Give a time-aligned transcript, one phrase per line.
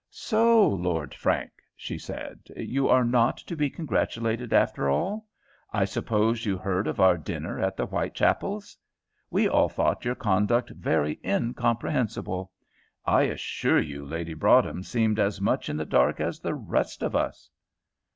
[0.09, 5.27] "So, Lord Frank," she said, "you are not to be congratulated after all?
[5.71, 8.75] I suppose you heard of our dinner at the Whitechapels'?
[9.29, 12.51] We all thought your conduct very incomprehensible.
[13.05, 17.15] I assure you Lady Broadhem seemed as much in the dark as the rest of
[17.15, 17.51] us."